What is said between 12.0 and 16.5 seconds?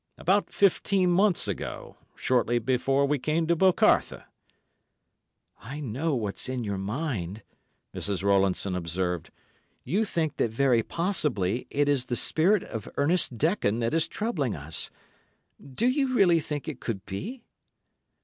the spirit of Ernest Dekon that is troubling us. Do you really